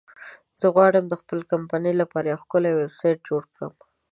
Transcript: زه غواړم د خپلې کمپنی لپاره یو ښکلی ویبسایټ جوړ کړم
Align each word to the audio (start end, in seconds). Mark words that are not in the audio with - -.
زه 0.61 0.67
غواړم 0.75 1.05
د 1.07 1.13
خپلې 1.21 1.43
کمپنی 1.51 1.93
لپاره 2.01 2.27
یو 2.31 2.41
ښکلی 2.43 2.71
ویبسایټ 2.73 3.17
جوړ 3.29 3.41
کړم 3.53 3.73